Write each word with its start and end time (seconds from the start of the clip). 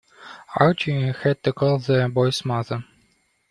Archi 0.55 1.11
had 1.11 1.43
to 1.43 1.53
call 1.53 1.77
the 1.77 2.09
boy's 2.11 2.43
mother. 2.43 2.83